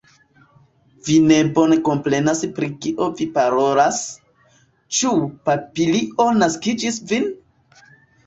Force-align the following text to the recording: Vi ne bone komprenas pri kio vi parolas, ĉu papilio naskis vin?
Vi 1.07 1.17
ne 1.31 1.35
bone 1.57 1.75
komprenas 1.89 2.39
pri 2.55 2.69
kio 2.85 3.09
vi 3.19 3.27
parolas, 3.35 3.99
ĉu 5.01 5.11
papilio 5.51 6.27
naskis 6.39 6.97
vin? 7.13 7.29